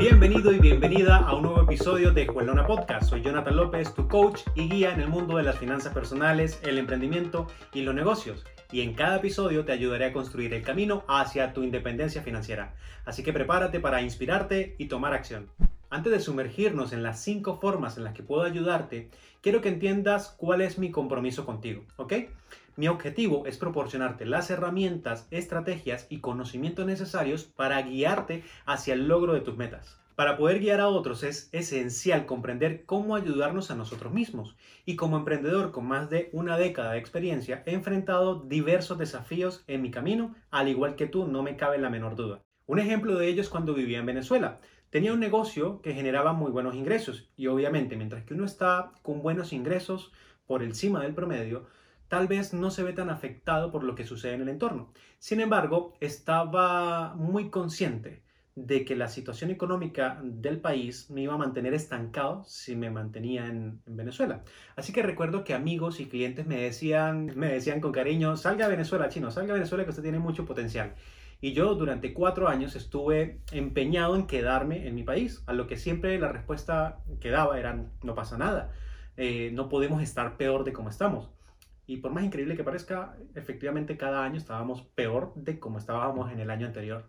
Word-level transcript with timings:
Bienvenido 0.00 0.50
y 0.50 0.58
bienvenida 0.58 1.18
a 1.18 1.34
un 1.34 1.42
nuevo 1.42 1.60
episodio 1.60 2.10
de 2.10 2.22
Escuelona 2.22 2.66
Podcast. 2.66 3.10
Soy 3.10 3.20
Jonathan 3.20 3.54
López, 3.54 3.94
tu 3.94 4.08
coach 4.08 4.40
y 4.54 4.66
guía 4.66 4.94
en 4.94 5.00
el 5.02 5.10
mundo 5.10 5.36
de 5.36 5.42
las 5.42 5.58
finanzas 5.58 5.92
personales, 5.92 6.58
el 6.62 6.78
emprendimiento 6.78 7.48
y 7.74 7.82
los 7.82 7.94
negocios. 7.94 8.46
Y 8.72 8.80
en 8.80 8.94
cada 8.94 9.18
episodio 9.18 9.66
te 9.66 9.72
ayudaré 9.72 10.06
a 10.06 10.12
construir 10.14 10.54
el 10.54 10.62
camino 10.62 11.04
hacia 11.06 11.52
tu 11.52 11.62
independencia 11.62 12.22
financiera. 12.22 12.72
Así 13.04 13.22
que 13.22 13.34
prepárate 13.34 13.78
para 13.78 14.00
inspirarte 14.00 14.74
y 14.78 14.86
tomar 14.86 15.12
acción. 15.12 15.50
Antes 15.90 16.12
de 16.12 16.20
sumergirnos 16.20 16.94
en 16.94 17.02
las 17.02 17.20
cinco 17.20 17.58
formas 17.60 17.98
en 17.98 18.04
las 18.04 18.14
que 18.14 18.22
puedo 18.22 18.44
ayudarte, 18.44 19.10
quiero 19.42 19.60
que 19.60 19.68
entiendas 19.68 20.34
cuál 20.38 20.62
es 20.62 20.78
mi 20.78 20.90
compromiso 20.90 21.44
contigo, 21.44 21.84
¿ok? 21.98 22.14
Mi 22.76 22.88
objetivo 22.88 23.44
es 23.44 23.58
proporcionarte 23.58 24.24
las 24.24 24.48
herramientas, 24.48 25.26
estrategias 25.30 26.06
y 26.08 26.20
conocimientos 26.20 26.86
necesarios 26.86 27.44
para 27.44 27.82
guiarte 27.82 28.42
hacia 28.64 28.94
el 28.94 29.06
logro 29.06 29.34
de 29.34 29.42
tus 29.42 29.56
metas. 29.58 29.99
Para 30.20 30.36
poder 30.36 30.60
guiar 30.60 30.80
a 30.80 30.88
otros 30.88 31.22
es 31.22 31.48
esencial 31.50 32.26
comprender 32.26 32.84
cómo 32.84 33.16
ayudarnos 33.16 33.70
a 33.70 33.74
nosotros 33.74 34.12
mismos. 34.12 34.54
Y 34.84 34.94
como 34.94 35.16
emprendedor 35.16 35.70
con 35.70 35.88
más 35.88 36.10
de 36.10 36.28
una 36.34 36.58
década 36.58 36.92
de 36.92 36.98
experiencia, 36.98 37.62
he 37.64 37.72
enfrentado 37.72 38.34
diversos 38.34 38.98
desafíos 38.98 39.64
en 39.66 39.80
mi 39.80 39.90
camino, 39.90 40.34
al 40.50 40.68
igual 40.68 40.94
que 40.94 41.06
tú, 41.06 41.26
no 41.26 41.42
me 41.42 41.56
cabe 41.56 41.78
la 41.78 41.88
menor 41.88 42.16
duda. 42.16 42.42
Un 42.66 42.80
ejemplo 42.80 43.14
de 43.16 43.28
ello 43.28 43.40
es 43.40 43.48
cuando 43.48 43.72
vivía 43.72 44.00
en 44.00 44.04
Venezuela. 44.04 44.60
Tenía 44.90 45.14
un 45.14 45.20
negocio 45.20 45.80
que 45.80 45.94
generaba 45.94 46.34
muy 46.34 46.50
buenos 46.50 46.74
ingresos 46.74 47.30
y 47.34 47.46
obviamente 47.46 47.96
mientras 47.96 48.22
que 48.24 48.34
uno 48.34 48.44
está 48.44 48.92
con 49.00 49.22
buenos 49.22 49.54
ingresos 49.54 50.12
por 50.44 50.62
encima 50.62 51.00
del 51.00 51.14
promedio, 51.14 51.64
tal 52.08 52.28
vez 52.28 52.52
no 52.52 52.70
se 52.70 52.82
ve 52.82 52.92
tan 52.92 53.08
afectado 53.08 53.72
por 53.72 53.84
lo 53.84 53.94
que 53.94 54.04
sucede 54.04 54.34
en 54.34 54.42
el 54.42 54.50
entorno. 54.50 54.92
Sin 55.18 55.40
embargo, 55.40 55.94
estaba 55.98 57.14
muy 57.14 57.48
consciente 57.48 58.22
de 58.56 58.84
que 58.84 58.96
la 58.96 59.08
situación 59.08 59.50
económica 59.50 60.20
del 60.22 60.60
país 60.60 61.08
me 61.10 61.22
iba 61.22 61.34
a 61.34 61.38
mantener 61.38 61.72
estancado 61.74 62.44
si 62.44 62.76
me 62.76 62.90
mantenía 62.90 63.46
en, 63.46 63.80
Venezuela. 63.86 64.42
Así 64.76 64.92
que 64.92 65.02
recuerdo 65.02 65.44
que 65.44 65.54
amigos 65.54 66.00
y 66.00 66.06
clientes 66.06 66.46
me 66.46 66.60
decían, 66.60 67.32
me 67.36 67.48
decían 67.48 67.80
con 67.80 67.92
cariño, 67.92 68.36
salga 68.36 68.66
a 68.66 68.68
Venezuela, 68.68 69.08
chino, 69.08 69.30
salga 69.30 69.52
a 69.52 69.54
Venezuela 69.54 69.84
que 69.84 69.90
usted 69.90 70.02
tiene 70.02 70.18
mucho 70.18 70.44
potencial. 70.44 70.94
Y 71.40 71.52
yo 71.52 71.74
durante 71.74 72.12
cuatro 72.12 72.48
años 72.48 72.76
estuve 72.76 73.40
empeñado 73.52 74.14
en 74.16 74.26
quedarme 74.26 74.86
en 74.86 74.94
mi 74.94 75.04
país, 75.04 75.42
a 75.46 75.54
lo 75.54 75.66
que 75.66 75.76
siempre 75.76 76.18
la 76.18 76.32
respuesta 76.32 77.00
que 77.20 77.30
daba 77.30 77.58
era, 77.58 77.86
no 78.02 78.14
pasa 78.14 78.36
nada, 78.36 78.72
eh, 79.16 79.50
no 79.54 79.68
podemos 79.68 80.02
estar 80.02 80.36
peor 80.36 80.64
de 80.64 80.72
como 80.72 80.90
estamos. 80.90 81.30
Y 81.86 81.96
por 81.98 82.12
más 82.12 82.24
increíble 82.24 82.56
que 82.56 82.64
parezca, 82.64 83.16
efectivamente 83.34 83.96
cada 83.96 84.22
año 84.24 84.36
estábamos 84.36 84.82
peor 84.82 85.32
de 85.34 85.58
como 85.58 85.78
estábamos 85.78 86.30
en 86.30 86.40
el 86.40 86.50
año 86.50 86.66
anterior. 86.66 87.08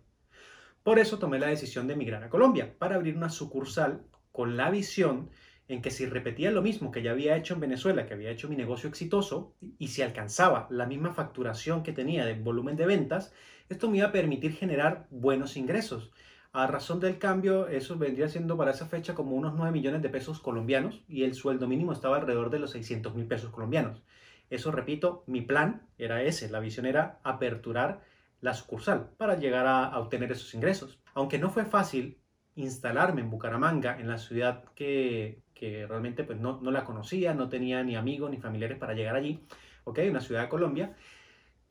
Por 0.82 0.98
eso 0.98 1.18
tomé 1.18 1.38
la 1.38 1.46
decisión 1.46 1.86
de 1.86 1.94
emigrar 1.94 2.24
a 2.24 2.28
Colombia, 2.30 2.74
para 2.78 2.96
abrir 2.96 3.16
una 3.16 3.30
sucursal 3.30 4.02
con 4.32 4.56
la 4.56 4.70
visión 4.70 5.30
en 5.68 5.80
que 5.80 5.90
si 5.90 6.06
repetía 6.06 6.50
lo 6.50 6.60
mismo 6.60 6.90
que 6.90 7.02
ya 7.02 7.12
había 7.12 7.36
hecho 7.36 7.54
en 7.54 7.60
Venezuela, 7.60 8.06
que 8.06 8.14
había 8.14 8.30
hecho 8.30 8.48
mi 8.48 8.56
negocio 8.56 8.88
exitoso, 8.88 9.54
y 9.78 9.88
si 9.88 10.02
alcanzaba 10.02 10.66
la 10.70 10.86
misma 10.86 11.12
facturación 11.14 11.82
que 11.82 11.92
tenía 11.92 12.26
de 12.26 12.34
volumen 12.34 12.76
de 12.76 12.86
ventas, 12.86 13.32
esto 13.68 13.88
me 13.88 13.98
iba 13.98 14.08
a 14.08 14.12
permitir 14.12 14.54
generar 14.54 15.06
buenos 15.10 15.56
ingresos. 15.56 16.10
A 16.52 16.66
razón 16.66 17.00
del 17.00 17.18
cambio, 17.18 17.68
eso 17.68 17.96
vendría 17.96 18.28
siendo 18.28 18.56
para 18.56 18.72
esa 18.72 18.86
fecha 18.86 19.14
como 19.14 19.36
unos 19.36 19.54
9 19.54 19.72
millones 19.72 20.02
de 20.02 20.10
pesos 20.10 20.40
colombianos 20.40 21.02
y 21.08 21.22
el 21.22 21.34
sueldo 21.34 21.66
mínimo 21.66 21.92
estaba 21.92 22.16
alrededor 22.16 22.50
de 22.50 22.58
los 22.58 22.72
600 22.72 23.14
mil 23.14 23.26
pesos 23.26 23.50
colombianos. 23.50 24.02
Eso, 24.50 24.70
repito, 24.70 25.24
mi 25.26 25.40
plan 25.40 25.86
era 25.96 26.22
ese, 26.22 26.50
la 26.50 26.60
visión 26.60 26.84
era 26.84 27.20
aperturar 27.22 28.02
la 28.42 28.52
sucursal 28.52 29.08
para 29.16 29.38
llegar 29.38 29.66
a, 29.66 29.98
obtener 29.98 30.30
esos 30.30 30.52
ingresos. 30.52 31.00
Aunque 31.14 31.38
no 31.38 31.48
fue 31.48 31.64
fácil 31.64 32.18
instalarme 32.54 33.22
en 33.22 33.30
Bucaramanga, 33.30 33.98
en 33.98 34.08
la 34.08 34.18
ciudad 34.18 34.64
que, 34.74 35.40
realmente 35.88 36.24
pues, 36.24 36.38
no, 36.38 36.60
no, 36.60 36.70
la 36.70 36.84
conocía, 36.84 37.32
no 37.32 37.48
tenía 37.48 37.82
ni 37.82 37.96
amigos 37.96 38.30
ni 38.30 38.36
familiares 38.36 38.76
para 38.76 38.92
llegar 38.92 39.16
allí, 39.16 39.40
¿ok? 39.84 40.00
Una 40.10 40.20
ciudad 40.20 40.42
de 40.42 40.48
Colombia 40.50 40.94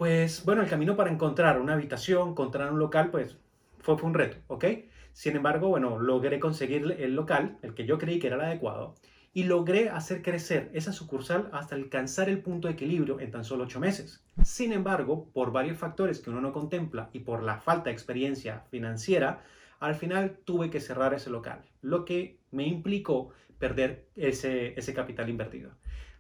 pues 0.02 0.44
bueno, 0.46 0.64
el 0.64 0.68
camino 0.68 0.96
para 0.96 1.12
encontrar 1.12 1.62
una 1.62 1.74
habitación, 1.74 2.30
encontrar 2.30 2.72
un 2.72 2.80
local, 2.80 3.12
pues 3.12 3.38
fue, 3.78 3.94
un 4.02 4.16
reto, 4.16 4.38
¿ok? 4.48 4.66
Sin 5.14 5.36
embargo, 5.36 5.68
bueno, 5.68 6.00
logré 6.00 6.40
conseguir 6.40 6.96
el 6.98 7.14
local, 7.14 7.60
el 7.62 7.76
que 7.76 7.86
yo 7.86 8.00
creí 8.00 8.18
que 8.18 8.26
era 8.26 8.38
el 8.38 8.42
adecuado, 8.42 8.96
y 9.34 9.44
logré 9.44 9.90
hacer 9.90 10.22
crecer 10.22 10.70
esa 10.74 10.92
sucursal 10.92 11.50
hasta 11.54 11.76
alcanzar 11.76 12.28
el 12.28 12.42
punto 12.42 12.68
de 12.68 12.74
equilibrio 12.74 13.20
en 13.20 13.32
tan 13.32 13.46
solo 13.46 13.64
ocho 13.64 13.80
meses. 13.80 14.24
Sin 14.44 14.74
embargo, 14.74 15.30
por 15.34 15.52
varios 15.52 15.78
factores 15.78 16.20
que 16.20 16.30
uno 16.30 16.42
no 16.42 16.52
contempla 16.52 17.10
y 17.14 17.20
por 17.20 17.44
la 17.44 17.60
falta 17.60 17.86
de 17.86 17.94
experiencia 17.94 18.66
financiera, 18.70 19.44
al 19.80 19.96
final 19.96 20.38
tuve 20.44 20.70
que 20.70 20.82
cerrar 20.82 21.14
ese 21.14 21.30
local, 21.30 21.64
lo 21.82 22.06
que 22.06 22.40
me 22.52 22.68
implicó 22.68 23.30
perder 23.58 24.08
ese, 24.16 24.78
ese 24.78 24.94
capital 24.94 25.30
invertido. 25.30 25.72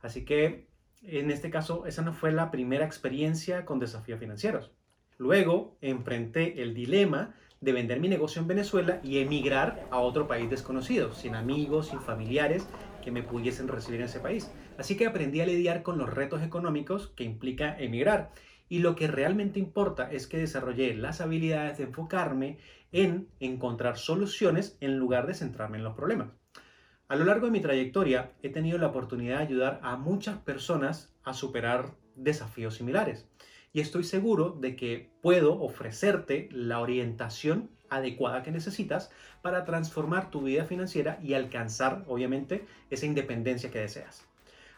Así 0.01 0.25
que 0.25 0.71
en 1.03 1.31
este 1.31 1.49
caso, 1.49 1.85
esa 1.87 2.03
no 2.03 2.13
fue 2.13 2.31
la 2.31 2.51
primera 2.51 2.85
experiencia 2.85 3.65
con 3.65 3.79
desafíos 3.79 4.19
financieros. 4.19 4.71
Luego 5.17 5.77
enfrenté 5.81 6.61
el 6.61 6.73
dilema 6.73 7.33
de 7.59 7.73
vender 7.73 7.99
mi 7.99 8.07
negocio 8.07 8.41
en 8.41 8.47
Venezuela 8.47 8.99
y 9.03 9.19
emigrar 9.19 9.87
a 9.91 9.99
otro 9.99 10.27
país 10.27 10.49
desconocido, 10.49 11.13
sin 11.13 11.35
amigos, 11.35 11.87
sin 11.87 11.99
familiares 11.99 12.67
que 13.01 13.11
me 13.11 13.23
pudiesen 13.23 13.67
recibir 13.67 13.99
en 13.99 14.05
ese 14.05 14.19
país. 14.19 14.51
Así 14.77 14.95
que 14.95 15.05
aprendí 15.05 15.41
a 15.41 15.45
lidiar 15.45 15.83
con 15.83 15.97
los 15.97 16.13
retos 16.13 16.41
económicos 16.43 17.11
que 17.15 17.23
implica 17.23 17.77
emigrar. 17.77 18.31
Y 18.69 18.79
lo 18.79 18.95
que 18.95 19.07
realmente 19.07 19.59
importa 19.59 20.09
es 20.11 20.27
que 20.27 20.37
desarrollé 20.37 20.93
las 20.93 21.19
habilidades 21.19 21.77
de 21.77 21.83
enfocarme 21.83 22.59
en 22.91 23.27
encontrar 23.39 23.97
soluciones 23.97 24.77
en 24.79 24.97
lugar 24.97 25.27
de 25.27 25.33
centrarme 25.33 25.77
en 25.77 25.83
los 25.83 25.95
problemas. 25.95 26.29
A 27.07 27.15
lo 27.17 27.25
largo 27.25 27.47
de 27.47 27.51
mi 27.51 27.59
trayectoria 27.59 28.31
he 28.41 28.49
tenido 28.49 28.77
la 28.77 28.87
oportunidad 28.87 29.39
de 29.39 29.43
ayudar 29.43 29.79
a 29.83 29.97
muchas 29.97 30.37
personas 30.37 31.13
a 31.23 31.33
superar 31.33 31.95
desafíos 32.15 32.75
similares 32.75 33.27
y 33.73 33.79
estoy 33.79 34.03
seguro 34.03 34.51
de 34.51 34.75
que 34.75 35.11
puedo 35.21 35.61
ofrecerte 35.61 36.49
la 36.51 36.79
orientación 36.79 37.69
adecuada 37.91 38.41
que 38.41 38.51
necesitas 38.51 39.11
para 39.43 39.63
transformar 39.65 40.31
tu 40.31 40.41
vida 40.41 40.65
financiera 40.65 41.19
y 41.21 41.35
alcanzar, 41.35 42.03
obviamente, 42.07 42.65
esa 42.89 43.05
independencia 43.05 43.69
que 43.69 43.79
deseas. 43.79 44.25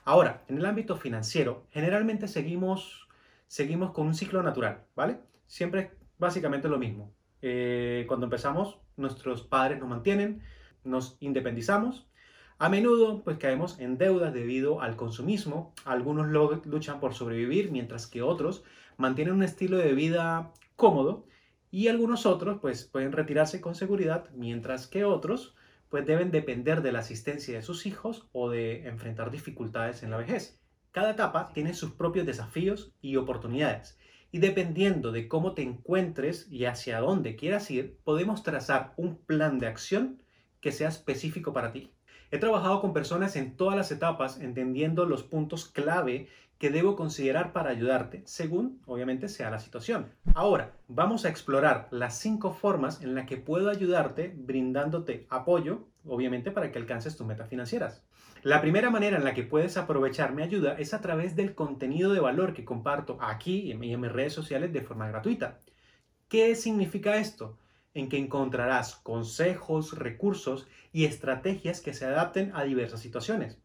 Ahora, 0.03 0.43
en 0.49 0.57
el 0.57 0.65
ámbito 0.65 0.97
financiero, 0.97 1.65
generalmente 1.71 2.27
seguimos, 2.27 3.07
seguimos 3.47 3.91
con 3.91 4.07
un 4.07 4.15
ciclo 4.15 4.43
natural, 4.43 4.83
¿vale? 4.95 5.19
Siempre 5.47 5.79
es 5.81 5.89
básicamente 6.17 6.67
lo 6.67 6.77
mismo. 6.77 7.13
Eh, 7.41 8.03
cuando 8.07 8.25
empezamos, 8.25 8.79
nuestros 8.97 9.43
padres 9.43 9.79
nos 9.79 9.87
mantienen, 9.87 10.41
nos 10.83 11.15
independizamos 11.21 12.05
a 12.59 12.69
menudo 12.69 13.23
pues 13.23 13.37
caemos 13.39 13.79
en 13.79 13.97
deudas 13.97 14.33
debido 14.33 14.81
al 14.81 14.95
consumismo, 14.95 15.73
algunos 15.85 16.27
luchan 16.65 16.99
por 16.99 17.13
sobrevivir 17.13 17.71
mientras 17.71 18.07
que 18.07 18.21
otros 18.21 18.63
mantienen 18.95 19.33
un 19.33 19.43
estilo 19.43 19.77
de 19.77 19.93
vida 19.93 20.53
cómodo 20.75 21.25
y 21.73 21.87
algunos 21.87 22.27
otros 22.27 22.59
pues 22.61 22.83
pueden 22.83 23.11
retirarse 23.11 23.59
con 23.59 23.73
seguridad 23.73 24.29
mientras 24.35 24.85
que 24.85 25.05
otros 25.05 25.55
pues 25.89 26.05
deben 26.05 26.29
depender 26.29 26.83
de 26.83 26.91
la 26.91 26.99
asistencia 26.99 27.55
de 27.55 27.63
sus 27.63 27.87
hijos 27.87 28.27
o 28.31 28.51
de 28.51 28.87
enfrentar 28.87 29.31
dificultades 29.31 30.03
en 30.03 30.11
la 30.11 30.17
vejez. 30.17 30.61
Cada 30.91 31.09
etapa 31.09 31.51
tiene 31.51 31.73
sus 31.73 31.89
propios 31.89 32.27
desafíos 32.27 32.93
y 33.01 33.15
oportunidades 33.15 33.97
y 34.31 34.37
dependiendo 34.37 35.11
de 35.11 35.27
cómo 35.27 35.55
te 35.55 35.63
encuentres 35.63 36.47
y 36.51 36.65
hacia 36.65 36.99
dónde 36.99 37.35
quieras 37.35 37.71
ir, 37.71 37.97
podemos 38.03 38.43
trazar 38.43 38.93
un 38.95 39.17
plan 39.17 39.57
de 39.57 39.65
acción 39.65 40.21
que 40.61 40.71
sea 40.71 40.89
específico 40.89 41.53
para 41.53 41.71
ti. 41.71 41.91
He 42.33 42.39
trabajado 42.39 42.81
con 42.81 42.93
personas 42.93 43.35
en 43.35 43.55
todas 43.55 43.77
las 43.77 43.91
etapas, 43.91 44.39
entendiendo 44.39 45.05
los 45.05 45.21
puntos 45.21 45.67
clave 45.67 46.29
que 46.57 46.71
debo 46.71 46.95
considerar 46.95 47.53
para 47.53 47.69
ayudarte, 47.69 48.23
según 48.25 48.81
obviamente 48.87 49.29
sea 49.29 49.51
la 49.51 49.59
situación. 49.59 50.07
Ahora, 50.33 50.71
vamos 50.87 51.25
a 51.25 51.29
explorar 51.29 51.87
las 51.91 52.17
cinco 52.17 52.51
formas 52.51 53.03
en 53.03 53.13
las 53.13 53.27
que 53.27 53.37
puedo 53.37 53.69
ayudarte 53.69 54.33
brindándote 54.35 55.27
apoyo, 55.29 55.85
obviamente 56.07 56.49
para 56.49 56.71
que 56.71 56.79
alcances 56.79 57.15
tus 57.15 57.27
metas 57.27 57.49
financieras. 57.49 58.03
La 58.41 58.61
primera 58.61 58.89
manera 58.89 59.17
en 59.17 59.25
la 59.25 59.35
que 59.35 59.43
puedes 59.43 59.77
aprovechar 59.77 60.33
mi 60.33 60.41
ayuda 60.41 60.73
es 60.79 60.95
a 60.95 61.01
través 61.01 61.35
del 61.35 61.53
contenido 61.53 62.13
de 62.13 62.19
valor 62.19 62.55
que 62.55 62.65
comparto 62.65 63.19
aquí 63.21 63.59
y 63.59 63.71
en 63.73 63.79
mis 63.79 64.11
redes 64.11 64.33
sociales 64.33 64.73
de 64.73 64.81
forma 64.81 65.07
gratuita. 65.07 65.59
¿Qué 66.29 66.55
significa 66.55 67.17
esto? 67.17 67.59
En 67.93 68.09
que 68.09 68.17
encontrarás 68.17 68.95
consejos, 68.95 69.97
recursos 69.97 70.67
y 70.91 71.05
estrategias 71.05 71.81
que 71.81 71.93
se 71.93 72.05
adapten 72.05 72.51
a 72.55 72.63
diversas 72.63 72.99
situaciones. 72.99 73.57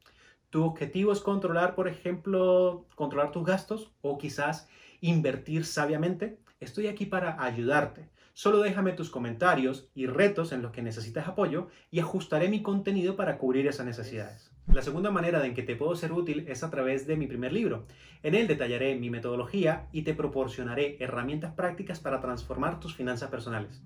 Tu 0.50 0.64
objetivo 0.64 1.12
es 1.12 1.20
controlar, 1.20 1.74
por 1.74 1.88
ejemplo, 1.88 2.86
controlar 2.94 3.32
tus 3.32 3.44
gastos 3.44 3.92
o 4.00 4.16
quizás 4.16 4.68
invertir 5.00 5.64
sabiamente. 5.64 6.38
Estoy 6.60 6.86
aquí 6.86 7.06
para 7.06 7.42
ayudarte. 7.42 8.08
Solo 8.32 8.60
déjame 8.60 8.92
tus 8.92 9.10
comentarios 9.10 9.90
y 9.94 10.06
retos 10.06 10.52
en 10.52 10.62
los 10.62 10.70
que 10.70 10.80
necesitas 10.80 11.26
apoyo 11.26 11.68
y 11.90 11.98
ajustaré 11.98 12.48
mi 12.48 12.62
contenido 12.62 13.16
para 13.16 13.36
cubrir 13.36 13.66
esas 13.66 13.84
necesidades. 13.84 14.52
La 14.72 14.82
segunda 14.82 15.10
manera 15.10 15.44
en 15.44 15.54
que 15.54 15.62
te 15.62 15.76
puedo 15.76 15.96
ser 15.96 16.12
útil 16.12 16.44
es 16.46 16.62
a 16.62 16.70
través 16.70 17.06
de 17.06 17.16
mi 17.16 17.26
primer 17.26 17.52
libro. 17.52 17.86
En 18.22 18.34
él 18.34 18.46
detallaré 18.46 18.94
mi 18.96 19.10
metodología 19.10 19.88
y 19.92 20.02
te 20.02 20.14
proporcionaré 20.14 20.96
herramientas 21.00 21.54
prácticas 21.54 22.00
para 22.00 22.20
transformar 22.20 22.78
tus 22.78 22.94
finanzas 22.94 23.30
personales. 23.30 23.82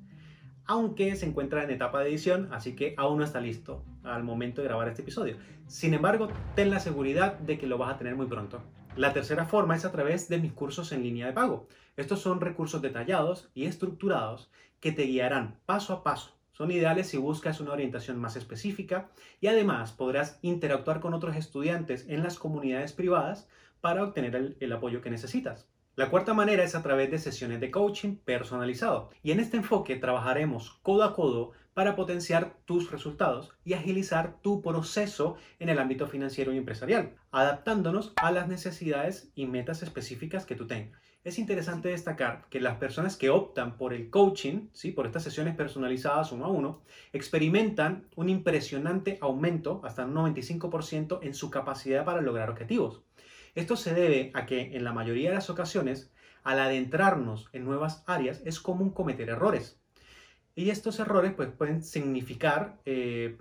Aunque 0.66 1.16
se 1.16 1.26
encuentra 1.26 1.64
en 1.64 1.70
etapa 1.70 2.00
de 2.00 2.10
edición, 2.10 2.48
así 2.52 2.74
que 2.74 2.94
aún 2.96 3.18
no 3.18 3.24
está 3.24 3.40
listo 3.40 3.84
al 4.02 4.24
momento 4.24 4.62
de 4.62 4.68
grabar 4.68 4.88
este 4.88 5.02
episodio. 5.02 5.36
Sin 5.66 5.94
embargo, 5.94 6.28
ten 6.54 6.70
la 6.70 6.80
seguridad 6.80 7.38
de 7.38 7.58
que 7.58 7.66
lo 7.66 7.78
vas 7.78 7.94
a 7.94 7.98
tener 7.98 8.14
muy 8.14 8.26
pronto. 8.26 8.62
La 8.96 9.12
tercera 9.12 9.46
forma 9.46 9.74
es 9.74 9.84
a 9.84 9.92
través 9.92 10.28
de 10.28 10.38
mis 10.38 10.52
cursos 10.52 10.92
en 10.92 11.02
línea 11.02 11.26
de 11.26 11.32
pago. 11.32 11.66
Estos 11.96 12.20
son 12.20 12.40
recursos 12.40 12.82
detallados 12.82 13.50
y 13.54 13.64
estructurados 13.64 14.50
que 14.80 14.92
te 14.92 15.04
guiarán 15.04 15.58
paso 15.64 15.94
a 15.94 16.02
paso. 16.02 16.36
Son 16.52 16.70
ideales 16.70 17.08
si 17.08 17.16
buscas 17.16 17.60
una 17.60 17.72
orientación 17.72 18.18
más 18.18 18.36
específica 18.36 19.08
y 19.40 19.46
además 19.46 19.92
podrás 19.92 20.38
interactuar 20.42 21.00
con 21.00 21.14
otros 21.14 21.36
estudiantes 21.36 22.06
en 22.08 22.22
las 22.22 22.38
comunidades 22.38 22.92
privadas 22.92 23.48
para 23.80 24.04
obtener 24.04 24.36
el, 24.36 24.56
el 24.60 24.72
apoyo 24.72 25.00
que 25.00 25.10
necesitas. 25.10 25.71
La 25.94 26.08
cuarta 26.08 26.32
manera 26.32 26.64
es 26.64 26.74
a 26.74 26.82
través 26.82 27.10
de 27.10 27.18
sesiones 27.18 27.60
de 27.60 27.70
coaching 27.70 28.16
personalizado. 28.16 29.10
Y 29.22 29.30
en 29.30 29.40
este 29.40 29.58
enfoque 29.58 29.96
trabajaremos 29.96 30.78
codo 30.82 31.04
a 31.04 31.14
codo 31.14 31.52
para 31.74 31.96
potenciar 31.96 32.56
tus 32.64 32.90
resultados 32.90 33.52
y 33.62 33.74
agilizar 33.74 34.40
tu 34.40 34.62
proceso 34.62 35.36
en 35.58 35.68
el 35.68 35.78
ámbito 35.78 36.06
financiero 36.06 36.50
y 36.54 36.56
empresarial, 36.56 37.14
adaptándonos 37.30 38.14
a 38.16 38.32
las 38.32 38.48
necesidades 38.48 39.30
y 39.34 39.44
metas 39.44 39.82
específicas 39.82 40.46
que 40.46 40.54
tú 40.54 40.66
tengas. 40.66 40.98
Es 41.24 41.38
interesante 41.38 41.90
destacar 41.90 42.46
que 42.48 42.58
las 42.58 42.78
personas 42.78 43.16
que 43.18 43.28
optan 43.28 43.76
por 43.76 43.92
el 43.92 44.08
coaching, 44.08 44.68
¿sí? 44.72 44.92
por 44.92 45.04
estas 45.04 45.22
sesiones 45.24 45.54
personalizadas 45.54 46.32
uno 46.32 46.46
a 46.46 46.48
uno, 46.48 46.82
experimentan 47.12 48.08
un 48.16 48.30
impresionante 48.30 49.18
aumento, 49.20 49.82
hasta 49.84 50.06
un 50.06 50.14
95%, 50.14 51.18
en 51.20 51.34
su 51.34 51.50
capacidad 51.50 52.06
para 52.06 52.22
lograr 52.22 52.48
objetivos. 52.48 53.02
Esto 53.54 53.76
se 53.76 53.94
debe 53.94 54.30
a 54.34 54.46
que 54.46 54.76
en 54.76 54.84
la 54.84 54.92
mayoría 54.92 55.30
de 55.30 55.36
las 55.36 55.50
ocasiones, 55.50 56.10
al 56.42 56.58
adentrarnos 56.58 57.48
en 57.52 57.64
nuevas 57.64 58.02
áreas, 58.06 58.42
es 58.44 58.60
común 58.60 58.90
cometer 58.90 59.28
errores. 59.28 59.78
Y 60.54 60.70
estos 60.70 61.00
errores 61.00 61.32
pues, 61.34 61.50
pueden 61.50 61.82
significar 61.82 62.80
eh, 62.84 63.38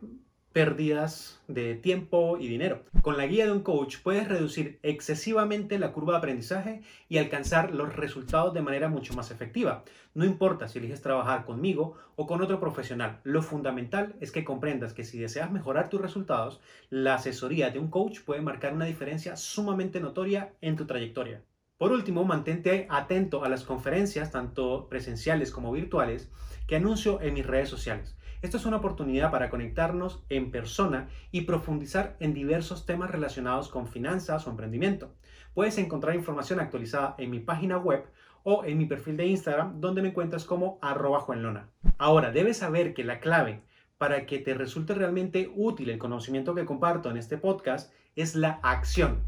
pérdidas 0.54 1.42
de 1.48 1.76
tiempo 1.76 2.38
y 2.38 2.48
dinero. 2.48 2.84
Con 3.02 3.18
la 3.18 3.26
guía 3.26 3.46
de 3.46 3.52
un 3.52 3.62
coach 3.62 3.98
puedes 4.04 4.28
reducir 4.28 4.80
excesivamente 4.84 5.80
la 5.80 5.94
curva 5.94 6.14
de 6.14 6.18
aprendizaje 6.18 6.82
y 7.08 7.18
alcanzar 7.18 7.74
los 7.74 7.96
resultados 7.96 8.54
de 8.54 8.62
manera 8.62 8.90
mucho 8.90 9.14
más 9.14 9.32
efectiva. 9.32 9.84
No 10.14 10.26
importa 10.26 10.68
si 10.68 10.80
eliges 10.80 11.02
trabajar 11.02 11.46
conmigo 11.46 11.96
o 12.16 12.28
con 12.28 12.42
otro 12.42 12.60
profesional, 12.60 13.20
lo 13.24 13.42
fundamental 13.42 14.16
es 14.20 14.32
que 14.32 14.44
comprendas 14.44 14.94
que 14.94 15.06
si 15.06 15.20
deseas 15.20 15.52
mejorar 15.52 15.90
tus 15.90 16.02
resultados, 16.02 16.60
la 16.90 17.16
asesoría 17.16 17.70
de 17.70 17.80
un 17.80 17.90
coach 17.90 18.20
puede 18.22 18.42
marcar 18.42 18.74
una 18.74 18.86
diferencia 18.86 19.38
sumamente 19.38 20.02
notoria 20.02 20.54
en 20.60 20.76
tu 20.76 20.86
trayectoria. 20.86 21.42
Por 21.78 21.94
último, 21.94 22.26
mantente 22.26 22.86
atento 22.92 23.44
a 23.44 23.50
las 23.50 23.64
conferencias, 23.64 24.32
tanto 24.32 24.88
presenciales 24.88 25.50
como 25.50 25.72
virtuales, 25.72 26.30
que 26.68 26.76
anuncio 26.76 27.20
en 27.22 27.34
mis 27.34 27.48
redes 27.48 27.70
sociales. 27.70 28.16
Esto 28.42 28.58
es 28.58 28.66
una 28.66 28.78
oportunidad 28.78 29.30
para 29.30 29.52
conectarnos 29.52 30.24
en 30.30 30.50
persona 30.50 31.10
y 31.32 31.42
profundizar 31.42 32.16
en 32.20 32.34
diversos 32.34 32.88
temas 32.88 33.12
relacionados 33.12 33.70
con 33.70 33.88
finanzas 33.88 34.48
o 34.48 34.50
emprendimiento. 34.50 35.14
Puedes 35.54 35.78
encontrar 35.78 36.16
información 36.16 36.60
actualizada 36.60 37.14
en 37.20 37.30
mi 37.30 37.40
página 37.40 37.78
web 37.78 38.04
o 38.42 38.66
en 38.66 38.80
mi 38.80 38.88
perfil 38.88 39.16
de 39.16 39.28
Instagram, 39.28 39.80
donde 39.80 40.02
me 40.02 40.08
encuentras 40.08 40.44
como 40.44 40.80
arroba 40.82 41.20
juanlona. 41.20 41.70
Ahora, 42.00 42.32
debes 42.32 42.58
saber 42.58 42.96
que 42.96 43.04
la 43.04 43.20
clave 43.20 43.62
para 44.00 44.26
que 44.26 44.40
te 44.40 44.56
resulte 44.56 44.96
realmente 44.96 45.52
útil 45.56 45.92
el 45.92 46.00
conocimiento 46.00 46.56
que 46.56 46.66
comparto 46.66 47.12
en 47.12 47.18
este 47.18 47.38
podcast 47.38 47.94
es 48.16 48.34
la 48.36 48.60
acción. 48.64 49.20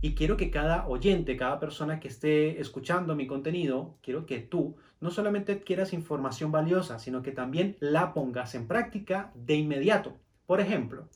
Y 0.00 0.16
quiero 0.16 0.36
que 0.36 0.50
cada 0.50 0.88
oyente, 0.88 1.36
cada 1.36 1.60
persona 1.60 2.00
que 2.00 2.08
esté 2.08 2.60
escuchando 2.60 3.14
mi 3.14 3.28
contenido, 3.28 3.94
quiero 4.02 4.26
que 4.26 4.40
tú 4.40 4.76
no 5.00 5.10
solamente 5.10 5.52
adquieras 5.52 5.92
información 5.92 6.52
valiosa, 6.52 6.98
sino 6.98 7.22
que 7.22 7.32
también 7.32 7.76
la 7.80 8.14
pongas 8.14 8.54
en 8.54 8.66
práctica 8.66 9.32
de 9.34 9.56
inmediato. 9.56 10.16
Por 10.46 10.60
ejemplo, 10.60 11.08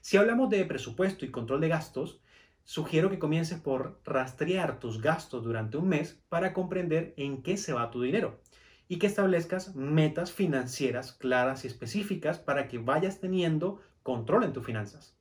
si 0.00 0.16
hablamos 0.16 0.50
de 0.50 0.64
presupuesto 0.64 1.24
y 1.24 1.30
control 1.30 1.60
de 1.60 1.68
gastos, 1.68 2.20
sugiero 2.64 3.10
que 3.10 3.18
comiences 3.18 3.60
por 3.60 4.00
rastrear 4.04 4.78
tus 4.78 5.00
gastos 5.00 5.44
durante 5.44 5.76
un 5.76 5.88
mes 5.88 6.20
para 6.28 6.52
comprender 6.52 7.14
en 7.16 7.42
qué 7.42 7.56
se 7.56 7.72
va 7.72 7.90
tu 7.90 8.02
dinero 8.02 8.40
y 8.88 8.98
que 8.98 9.06
establezcas 9.06 9.74
metas 9.74 10.32
financieras 10.32 11.12
claras 11.12 11.64
y 11.64 11.68
específicas 11.68 12.38
para 12.38 12.68
que 12.68 12.78
vayas 12.78 13.20
teniendo 13.20 13.80
control 14.02 14.44
en 14.44 14.52
tus 14.52 14.64
finanzas. 14.64 15.17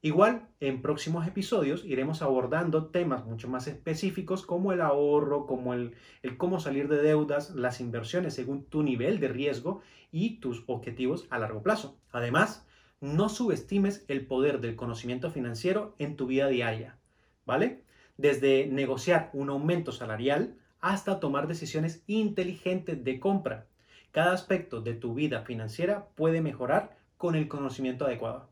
Igual, 0.00 0.48
en 0.60 0.80
próximos 0.80 1.26
episodios 1.26 1.84
iremos 1.84 2.22
abordando 2.22 2.86
temas 2.86 3.24
mucho 3.24 3.48
más 3.48 3.66
específicos 3.66 4.46
como 4.46 4.72
el 4.72 4.80
ahorro, 4.80 5.44
como 5.44 5.74
el, 5.74 5.96
el, 6.22 6.36
cómo 6.36 6.60
salir 6.60 6.86
de 6.86 7.02
deudas, 7.02 7.50
las 7.50 7.80
inversiones 7.80 8.34
según 8.34 8.64
tu 8.64 8.84
nivel 8.84 9.18
de 9.18 9.26
riesgo 9.26 9.80
y 10.12 10.38
tus 10.38 10.62
objetivos 10.68 11.26
a 11.30 11.38
largo 11.40 11.64
plazo. 11.64 11.98
Además, 12.12 12.64
no 13.00 13.28
subestimes 13.28 14.04
el 14.06 14.24
poder 14.24 14.60
del 14.60 14.76
conocimiento 14.76 15.32
financiero 15.32 15.96
en 15.98 16.16
tu 16.16 16.28
vida 16.28 16.46
diaria, 16.46 16.96
¿vale? 17.44 17.82
Desde 18.16 18.68
negociar 18.68 19.30
un 19.32 19.50
aumento 19.50 19.90
salarial 19.90 20.54
hasta 20.80 21.18
tomar 21.18 21.48
decisiones 21.48 22.04
inteligentes 22.06 23.02
de 23.02 23.18
compra. 23.18 23.66
Cada 24.12 24.32
aspecto 24.32 24.80
de 24.80 24.94
tu 24.94 25.14
vida 25.14 25.42
financiera 25.42 26.06
puede 26.14 26.40
mejorar 26.40 26.96
con 27.16 27.34
el 27.34 27.48
conocimiento 27.48 28.04
adecuado. 28.04 28.48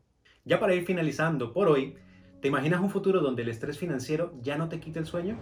Ya 0.47 0.61
para 0.61 0.73
ir 0.73 0.85
finalizando 0.85 1.51
por 1.51 1.67
hoy, 1.67 1.97
¿te 2.39 2.47
imaginas 2.47 2.79
un 2.79 2.89
futuro 2.89 3.19
donde 3.19 3.41
el 3.41 3.49
estrés 3.49 3.77
financiero 3.77 4.31
ya 4.41 4.57
no 4.57 4.69
te 4.69 4.79
quite 4.79 4.97
el 4.97 5.05
sueño? 5.05 5.37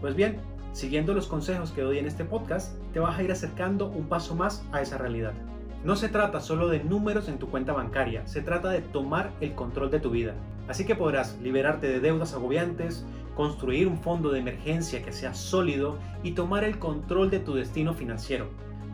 Pues 0.00 0.16
bien, 0.16 0.38
siguiendo 0.72 1.14
los 1.14 1.28
consejos 1.28 1.70
que 1.70 1.82
doy 1.82 1.98
en 1.98 2.06
este 2.06 2.24
podcast, 2.24 2.76
te 2.92 2.98
vas 2.98 3.16
a 3.16 3.22
ir 3.22 3.30
acercando 3.30 3.86
un 3.86 4.08
paso 4.08 4.34
más 4.34 4.66
a 4.72 4.82
esa 4.82 4.98
realidad. 4.98 5.34
No 5.84 5.94
se 5.94 6.08
trata 6.08 6.40
solo 6.40 6.66
de 6.66 6.82
números 6.82 7.28
en 7.28 7.38
tu 7.38 7.48
cuenta 7.48 7.72
bancaria, 7.72 8.26
se 8.26 8.42
trata 8.42 8.70
de 8.70 8.80
tomar 8.80 9.30
el 9.40 9.54
control 9.54 9.92
de 9.92 10.00
tu 10.00 10.10
vida. 10.10 10.34
Así 10.66 10.84
que 10.84 10.96
podrás 10.96 11.38
liberarte 11.40 11.86
de 11.86 12.00
deudas 12.00 12.34
agobiantes, 12.34 13.06
construir 13.36 13.86
un 13.86 13.98
fondo 13.98 14.32
de 14.32 14.40
emergencia 14.40 15.04
que 15.04 15.12
sea 15.12 15.32
sólido 15.32 15.96
y 16.24 16.32
tomar 16.32 16.64
el 16.64 16.80
control 16.80 17.30
de 17.30 17.38
tu 17.38 17.54
destino 17.54 17.94
financiero 17.94 18.48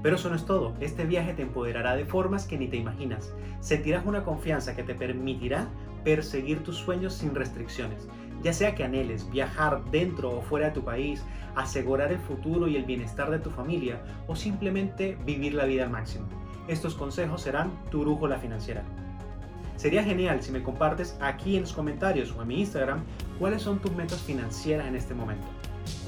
pero 0.07 0.15
eso 0.15 0.29
no 0.29 0.37
es 0.37 0.45
todo, 0.45 0.73
este 0.79 1.05
viaje 1.05 1.35
te 1.35 1.43
empoderará 1.43 1.97
de 1.97 2.05
formas 2.05 2.47
que 2.47 2.57
ni 2.57 2.69
te 2.69 2.77
imaginas. 2.77 3.35
Sentirás 3.59 4.07
una 4.07 4.23
confianza 4.23 4.77
que 4.77 4.85
te 4.85 4.95
permitirá 4.95 5.67
perseguir 6.05 6.63
tus 6.63 6.77
sueños 6.77 7.13
sin 7.13 7.35
restricciones, 7.35 8.07
ya 8.41 8.53
sea 8.53 8.77
que 8.77 8.85
anheles 8.85 9.29
viajar 9.29 9.85
dentro 9.91 10.31
o 10.31 10.43
fuera 10.43 10.67
de 10.67 10.75
tu 10.75 10.85
país, 10.85 11.25
asegurar 11.57 12.13
el 12.13 12.21
futuro 12.21 12.69
y 12.69 12.77
el 12.77 12.85
bienestar 12.85 13.33
de 13.33 13.41
tu 13.41 13.51
familia 13.51 14.01
o 14.29 14.37
simplemente 14.37 15.19
vivir 15.27 15.55
la 15.55 15.65
vida 15.65 15.83
al 15.83 15.91
máximo. 15.91 16.29
Estos 16.69 16.95
consejos 16.95 17.43
serán 17.43 17.73
tu 17.91 18.03
brújula 18.03 18.39
financiera. 18.39 18.85
Sería 19.75 20.05
genial 20.05 20.41
si 20.41 20.53
me 20.53 20.63
compartes 20.63 21.19
aquí 21.21 21.57
en 21.57 21.63
los 21.63 21.73
comentarios 21.73 22.31
o 22.31 22.43
en 22.43 22.47
mi 22.47 22.61
Instagram 22.61 23.03
cuáles 23.41 23.63
son 23.63 23.81
tus 23.81 23.91
metas 23.91 24.21
financieras 24.21 24.87
en 24.87 24.95
este 24.95 25.15
momento. 25.15 25.49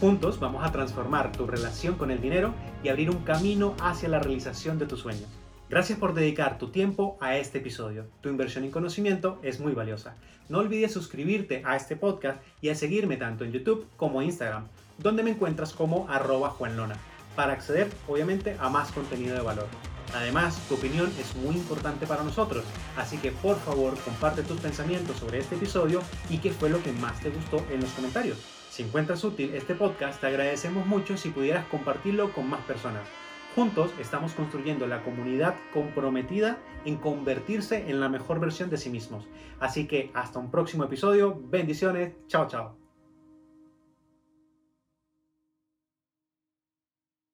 Juntos 0.01 0.39
vamos 0.39 0.65
a 0.65 0.73
transformar 0.73 1.33
tu 1.33 1.47
relación 1.47 1.97
con 1.97 2.11
el 2.11 2.21
dinero 2.21 2.55
y 2.83 2.89
abrir 2.89 3.11
un 3.11 3.25
camino 3.25 3.75
hacia 3.81 4.09
la 4.09 4.21
realización 4.21 4.79
de 4.79 4.87
tus 4.87 5.01
sueños. 5.01 5.29
Gracias 5.71 5.99
por 5.99 6.15
dedicar 6.15 6.57
tu 6.57 6.69
tiempo 6.69 7.19
a 7.21 7.37
este 7.37 7.59
episodio. 7.59 8.07
Tu 8.23 8.31
inversión 8.31 8.65
en 8.65 8.71
conocimiento 8.71 9.39
es 9.43 9.61
muy 9.61 9.73
valiosa. 9.73 10.17
No 10.49 10.59
olvides 10.59 10.93
suscribirte 10.93 11.63
a 11.67 11.77
este 11.77 11.95
podcast 11.95 12.41
y 12.63 12.71
a 12.71 12.75
seguirme 12.75 13.19
tanto 13.19 13.45
en 13.45 13.53
YouTube 13.53 13.87
como 13.97 14.23
Instagram, 14.23 14.67
donde 14.97 15.23
me 15.23 15.31
encuentras 15.31 15.75
como 15.75 16.09
arroba 16.09 16.51
juanlona, 16.51 16.97
para 17.37 17.53
acceder 17.53 17.91
obviamente 18.07 18.57
a 18.59 18.71
más 18.71 18.93
contenido 18.93 19.35
de 19.35 19.43
valor. 19.43 19.67
Además, 20.15 20.59
tu 20.69 20.75
opinión 20.77 21.13
es 21.21 21.37
muy 21.37 21.55
importante 21.55 22.07
para 22.07 22.25
nosotros, 22.25 22.65
así 22.97 23.19
que 23.19 23.31
por 23.31 23.59
favor 23.59 23.95
comparte 23.99 24.43
tus 24.43 24.59
pensamientos 24.59 25.19
sobre 25.19 25.39
este 25.39 25.57
episodio 25.57 26.01
y 26.31 26.39
qué 26.39 26.51
fue 26.51 26.71
lo 26.71 26.83
que 26.83 26.93
más 26.93 27.21
te 27.21 27.29
gustó 27.29 27.63
en 27.71 27.83
los 27.83 27.91
comentarios. 27.91 28.58
Si 28.71 28.83
encuentras 28.83 29.25
útil 29.25 29.55
este 29.55 29.75
podcast, 29.75 30.21
te 30.21 30.27
agradecemos 30.27 30.87
mucho 30.87 31.17
si 31.17 31.31
pudieras 31.31 31.67
compartirlo 31.67 32.33
con 32.33 32.49
más 32.49 32.61
personas. 32.63 33.09
Juntos 33.55 33.91
estamos 33.99 34.35
construyendo 34.35 34.87
la 34.87 35.03
comunidad 35.03 35.57
comprometida 35.73 36.59
en 36.85 36.97
convertirse 36.97 37.91
en 37.91 37.99
la 37.99 38.09
mejor 38.09 38.39
versión 38.39 38.71
de 38.71 38.77
sí 38.77 38.91
mismos. 38.91 39.27
Así 39.59 39.87
que 39.87 40.11
hasta 40.15 40.39
un 40.39 40.51
próximo 40.51 40.85
episodio. 40.85 41.41
Bendiciones. 41.49 42.15
Chao, 42.29 42.47
chao. 42.47 42.78